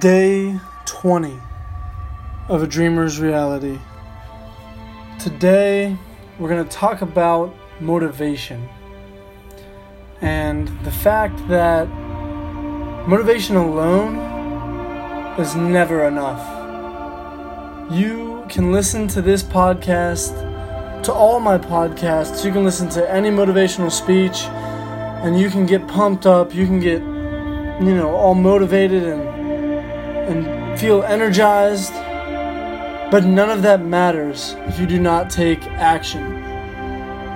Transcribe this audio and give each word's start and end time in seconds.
Day 0.00 0.58
20 0.86 1.38
of 2.48 2.60
A 2.60 2.66
Dreamer's 2.66 3.20
Reality. 3.20 3.78
Today, 5.20 5.96
we're 6.40 6.48
going 6.48 6.64
to 6.64 6.68
talk 6.68 7.02
about 7.02 7.54
motivation 7.78 8.68
and 10.20 10.66
the 10.82 10.90
fact 10.90 11.38
that 11.46 11.86
motivation 13.06 13.54
alone 13.54 14.16
is 15.38 15.54
never 15.54 16.08
enough. 16.08 16.42
You 17.92 18.44
can 18.48 18.72
listen 18.72 19.06
to 19.06 19.22
this 19.22 19.44
podcast, 19.44 20.32
to 21.04 21.12
all 21.12 21.38
my 21.38 21.58
podcasts, 21.58 22.44
you 22.44 22.50
can 22.50 22.64
listen 22.64 22.88
to 22.88 23.08
any 23.08 23.30
motivational 23.30 23.92
speech, 23.92 24.46
and 25.22 25.38
you 25.38 25.48
can 25.48 25.64
get 25.64 25.86
pumped 25.86 26.26
up, 26.26 26.52
you 26.52 26.66
can 26.66 26.80
get, 26.80 27.00
you 27.00 27.94
know, 27.94 28.16
all 28.16 28.34
motivated 28.34 29.04
and 29.04 29.35
and 30.26 30.78
feel 30.78 31.02
energized, 31.02 31.92
but 33.10 33.24
none 33.24 33.50
of 33.50 33.62
that 33.62 33.84
matters 33.84 34.54
if 34.66 34.78
you 34.78 34.86
do 34.86 34.98
not 34.98 35.30
take 35.30 35.62
action. 35.66 36.42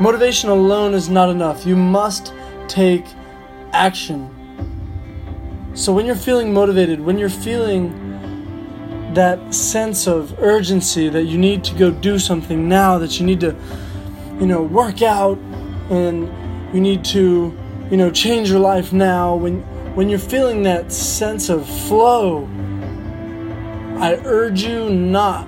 Motivation 0.01 0.51
alone 0.51 0.95
is 0.95 1.09
not 1.09 1.29
enough. 1.29 1.67
You 1.67 1.77
must 1.77 2.33
take 2.69 3.05
action. 3.73 4.29
So 5.75 5.93
when 5.93 6.07
you're 6.07 6.17
feeling 6.17 6.53
motivated, 6.53 7.01
when 7.01 7.19
you're 7.19 7.29
feeling 7.29 7.93
that 9.15 9.55
sense 9.55 10.07
of 10.07 10.39
urgency 10.41 11.09
that 11.09 11.25
you 11.25 11.39
need 11.39 11.65
to 11.65 11.75
go 11.75 11.91
do 11.91 12.19
something 12.19 12.69
now, 12.69 12.99
that 12.99 13.21
you 13.21 13.27
need 13.27 13.41
to, 13.41 13.57
you 14.41 14.47
know, 14.47 14.63
work 14.63 15.03
out 15.03 15.39
and 15.91 16.29
you 16.75 16.81
need 16.81 17.05
to, 17.07 17.57
you 17.91 17.97
know, 17.97 18.11
change 18.11 18.51
your 18.51 18.61
life 18.61 18.93
now, 18.93 19.35
when 19.35 19.63
when 19.95 20.09
you're 20.09 20.21
feeling 20.21 20.63
that 20.63 20.93
sense 20.93 21.49
of 21.49 21.69
flow, 21.89 22.49
I 24.01 24.15
urge 24.25 24.63
you 24.63 24.89
not 24.89 25.47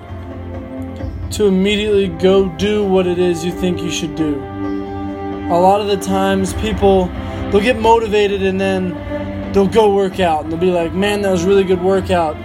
to 1.31 1.47
immediately 1.47 2.07
go 2.07 2.49
do 2.49 2.85
what 2.85 3.07
it 3.07 3.17
is 3.17 3.43
you 3.43 3.51
think 3.51 3.81
you 3.81 3.89
should 3.89 4.13
do. 4.13 4.35
A 4.35 5.57
lot 5.57 5.81
of 5.81 5.87
the 5.87 5.97
times, 5.97 6.53
people 6.53 7.07
they'll 7.49 7.61
get 7.61 7.79
motivated 7.79 8.43
and 8.43 8.61
then 8.61 9.51
they'll 9.53 9.65
go 9.65 9.95
work 9.95 10.19
out 10.19 10.43
and 10.43 10.51
they'll 10.51 10.59
be 10.59 10.69
like, 10.69 10.93
"Man, 10.93 11.23
that 11.23 11.31
was 11.31 11.43
really 11.43 11.63
good 11.63 11.81
workout," 11.81 12.35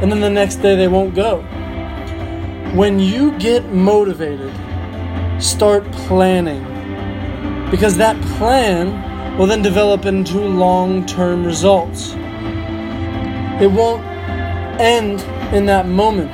and 0.00 0.10
then 0.10 0.22
the 0.22 0.30
next 0.30 0.62
day 0.62 0.76
they 0.76 0.88
won't 0.88 1.14
go. 1.14 1.44
When 2.74 2.98
you 2.98 3.32
get 3.32 3.70
motivated, 3.70 4.52
start 5.40 5.84
planning 5.92 6.64
because 7.70 7.98
that 7.98 8.18
plan 8.38 9.36
will 9.36 9.46
then 9.46 9.60
develop 9.60 10.06
into 10.06 10.38
long-term 10.38 11.44
results. 11.44 12.14
It 13.60 13.70
won't 13.70 14.02
end 14.80 15.22
in 15.52 15.66
that 15.66 15.86
moment. 15.86 16.30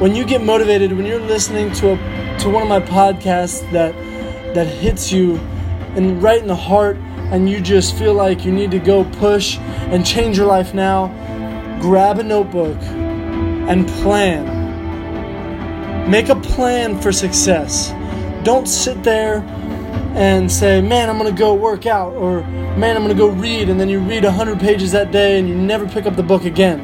When 0.00 0.14
you 0.14 0.24
get 0.24 0.42
motivated, 0.42 0.92
when 0.92 1.06
you're 1.06 1.20
listening 1.20 1.72
to 1.74 1.92
a 1.92 1.96
to 2.40 2.50
one 2.50 2.62
of 2.62 2.68
my 2.68 2.80
podcasts 2.80 3.68
that 3.70 3.94
that 4.54 4.66
hits 4.66 5.12
you 5.12 5.36
and 5.96 6.22
right 6.22 6.40
in 6.40 6.48
the 6.48 6.54
heart 6.54 6.96
and 7.30 7.48
you 7.48 7.60
just 7.60 7.96
feel 7.96 8.14
like 8.14 8.44
you 8.44 8.52
need 8.52 8.70
to 8.70 8.78
go 8.78 9.04
push 9.04 9.58
and 9.58 10.04
change 10.04 10.36
your 10.36 10.46
life 10.46 10.74
now, 10.74 11.08
grab 11.80 12.18
a 12.18 12.22
notebook 12.22 12.76
and 12.82 13.88
plan. 13.88 14.50
Make 16.10 16.28
a 16.28 16.36
plan 16.36 17.00
for 17.00 17.12
success. 17.12 17.92
Don't 18.42 18.68
sit 18.68 19.02
there 19.02 19.42
and 20.14 20.52
say, 20.52 20.80
"Man, 20.80 21.08
I'm 21.08 21.18
to 21.18 21.32
go 21.32 21.54
work 21.54 21.86
out," 21.86 22.14
or 22.14 22.42
"Man, 22.76 22.96
I'm 22.96 23.08
to 23.08 23.14
go 23.14 23.28
read," 23.28 23.68
and 23.68 23.80
then 23.80 23.88
you 23.88 24.00
read 24.00 24.24
100 24.24 24.60
pages 24.60 24.92
that 24.92 25.10
day 25.10 25.38
and 25.38 25.48
you 25.48 25.54
never 25.54 25.86
pick 25.86 26.06
up 26.06 26.14
the 26.14 26.22
book 26.22 26.44
again. 26.44 26.80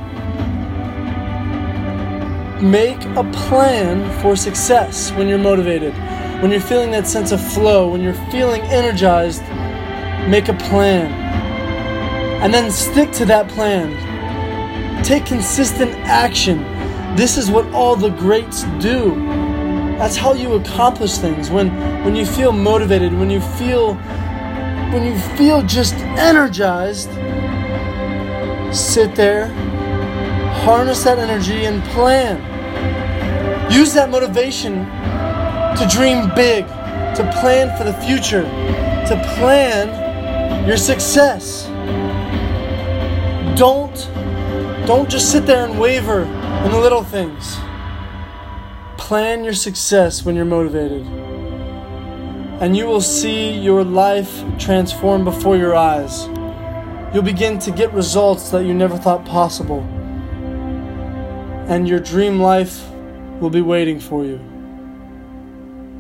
Make 2.61 3.03
a 3.17 3.25
plan 3.33 4.21
for 4.21 4.37
success 4.37 5.11
when 5.13 5.29
you're 5.29 5.39
motivated. 5.39 5.95
When 6.43 6.51
you're 6.51 6.61
feeling 6.61 6.91
that 6.91 7.07
sense 7.07 7.33
of 7.33 7.41
flow, 7.41 7.89
when 7.89 8.03
you're 8.03 8.13
feeling 8.31 8.61
energized, 8.65 9.41
make 10.29 10.49
a 10.49 10.53
plan. 10.53 11.11
And 12.43 12.53
then 12.53 12.71
stick 12.71 13.13
to 13.13 13.25
that 13.25 13.49
plan. 13.49 13.97
Take 15.03 15.25
consistent 15.25 15.93
action. 16.05 16.59
This 17.17 17.39
is 17.39 17.51
what 17.51 17.67
all 17.73 17.97
the 17.97 18.11
greats 18.11 18.65
do. 18.79 19.15
That's 19.97 20.17
how 20.17 20.35
you 20.35 20.53
accomplish 20.53 21.17
things. 21.17 21.49
When 21.49 21.75
when 22.05 22.15
you 22.15 22.27
feel 22.27 22.53
motivated, 22.53 23.15
when 23.15 23.31
you 23.31 23.41
feel 23.41 23.95
when 24.93 25.03
you 25.03 25.19
feel 25.39 25.63
just 25.63 25.95
energized, 25.95 27.09
sit 28.75 29.15
there, 29.15 29.47
harness 30.63 31.05
that 31.05 31.19
energy 31.19 31.65
and 31.65 31.83
plan. 31.85 32.50
Use 33.71 33.95
that 33.95 34.11
motivation 34.11 34.85
to 35.77 35.87
dream 35.89 36.31
big, 36.35 36.67
to 37.15 37.39
plan 37.41 37.77
for 37.79 37.85
the 37.85 37.95
future, 37.95 38.43
to 38.43 39.35
plan 39.37 40.67
your 40.67 40.77
success. 40.77 41.67
Don't 43.57 43.95
don't 44.87 45.09
just 45.09 45.31
sit 45.31 45.47
there 45.47 45.67
and 45.67 45.79
waver 45.79 46.23
in 46.23 46.71
the 46.73 46.79
little 46.79 47.05
things. 47.05 47.57
Plan 48.99 49.45
your 49.45 49.55
success 49.55 50.25
when 50.25 50.35
you're 50.35 50.45
motivated. 50.45 51.07
And 52.61 52.77
you 52.77 52.87
will 52.87 53.01
see 53.01 53.51
your 53.51 53.85
life 53.85 54.43
transform 54.59 55.25
before 55.25 55.57
your 55.57 55.77
eyes. 55.77 56.27
You'll 57.15 57.23
begin 57.23 57.59
to 57.61 57.71
get 57.71 57.93
results 57.93 58.51
that 58.51 58.65
you 58.65 58.75
never 58.75 58.97
thought 58.97 59.25
possible. 59.25 59.87
And 61.71 61.89
your 61.89 62.01
dream 62.01 62.41
life 62.41 62.85
will 63.41 63.49
be 63.49 63.61
waiting 63.61 64.01
for 64.01 64.25
you. 64.25 64.50